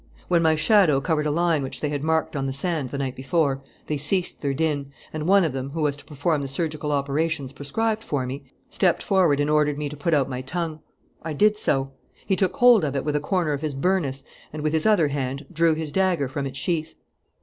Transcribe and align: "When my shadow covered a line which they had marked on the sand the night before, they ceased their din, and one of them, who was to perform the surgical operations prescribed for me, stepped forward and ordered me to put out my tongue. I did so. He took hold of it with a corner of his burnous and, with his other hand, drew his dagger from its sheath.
"When 0.29 0.41
my 0.41 0.55
shadow 0.55 0.99
covered 0.99 1.27
a 1.27 1.29
line 1.29 1.61
which 1.61 1.79
they 1.79 1.89
had 1.89 2.03
marked 2.03 2.35
on 2.35 2.47
the 2.47 2.53
sand 2.53 2.89
the 2.89 2.97
night 2.97 3.15
before, 3.15 3.61
they 3.85 3.97
ceased 3.97 4.41
their 4.41 4.51
din, 4.51 4.91
and 5.13 5.27
one 5.27 5.43
of 5.43 5.53
them, 5.53 5.69
who 5.69 5.83
was 5.83 5.95
to 5.97 6.05
perform 6.05 6.41
the 6.41 6.47
surgical 6.47 6.91
operations 6.91 7.53
prescribed 7.53 8.03
for 8.03 8.25
me, 8.25 8.51
stepped 8.67 9.03
forward 9.03 9.39
and 9.39 9.51
ordered 9.51 9.77
me 9.77 9.89
to 9.89 9.95
put 9.95 10.15
out 10.15 10.27
my 10.27 10.41
tongue. 10.41 10.79
I 11.21 11.33
did 11.33 11.55
so. 11.55 11.91
He 12.25 12.35
took 12.35 12.55
hold 12.57 12.83
of 12.83 12.95
it 12.95 13.05
with 13.05 13.15
a 13.15 13.19
corner 13.19 13.53
of 13.53 13.61
his 13.61 13.75
burnous 13.75 14.23
and, 14.51 14.63
with 14.63 14.73
his 14.73 14.87
other 14.87 15.09
hand, 15.09 15.45
drew 15.53 15.75
his 15.75 15.91
dagger 15.91 16.27
from 16.27 16.47
its 16.47 16.57
sheath. 16.57 16.95